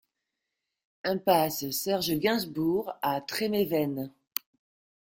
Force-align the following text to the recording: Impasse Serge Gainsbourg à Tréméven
Impasse 1.03 1.69
Serge 1.69 2.13
Gainsbourg 2.17 2.91
à 3.03 3.21
Tréméven 3.21 4.11